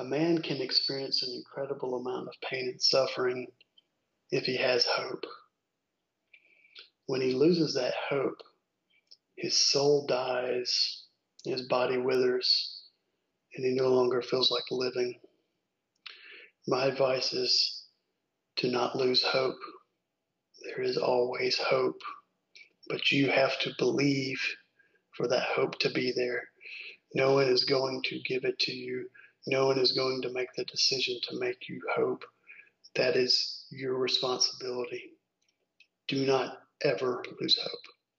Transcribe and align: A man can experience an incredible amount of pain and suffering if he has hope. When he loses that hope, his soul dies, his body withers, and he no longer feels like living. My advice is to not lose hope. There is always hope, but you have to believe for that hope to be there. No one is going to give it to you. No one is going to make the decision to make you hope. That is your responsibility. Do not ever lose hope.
A 0.00 0.04
man 0.04 0.42
can 0.42 0.60
experience 0.60 1.22
an 1.22 1.32
incredible 1.32 1.94
amount 1.94 2.28
of 2.28 2.34
pain 2.50 2.68
and 2.68 2.82
suffering 2.82 3.46
if 4.30 4.44
he 4.44 4.56
has 4.56 4.84
hope. 4.84 5.24
When 7.06 7.20
he 7.20 7.32
loses 7.32 7.74
that 7.74 7.94
hope, 8.08 8.42
his 9.36 9.56
soul 9.56 10.06
dies, 10.06 11.04
his 11.44 11.62
body 11.68 11.98
withers, 11.98 12.82
and 13.54 13.64
he 13.64 13.72
no 13.72 13.88
longer 13.88 14.20
feels 14.22 14.50
like 14.50 14.64
living. 14.70 15.20
My 16.66 16.86
advice 16.86 17.32
is 17.32 17.84
to 18.56 18.70
not 18.70 18.96
lose 18.96 19.22
hope. 19.22 19.58
There 20.62 20.82
is 20.82 20.96
always 20.96 21.58
hope, 21.58 22.00
but 22.88 23.12
you 23.12 23.28
have 23.30 23.58
to 23.60 23.70
believe 23.78 24.40
for 25.16 25.28
that 25.28 25.44
hope 25.54 25.78
to 25.80 25.90
be 25.90 26.12
there. 26.16 26.42
No 27.14 27.34
one 27.34 27.46
is 27.46 27.64
going 27.64 28.02
to 28.06 28.20
give 28.26 28.44
it 28.44 28.58
to 28.60 28.72
you. 28.72 29.08
No 29.46 29.66
one 29.66 29.78
is 29.78 29.92
going 29.92 30.22
to 30.22 30.32
make 30.32 30.48
the 30.56 30.64
decision 30.64 31.18
to 31.24 31.38
make 31.38 31.68
you 31.68 31.80
hope. 31.94 32.24
That 32.94 33.16
is 33.16 33.66
your 33.70 33.98
responsibility. 33.98 35.12
Do 36.08 36.24
not 36.26 36.58
ever 36.82 37.22
lose 37.40 37.58
hope. 37.60 38.03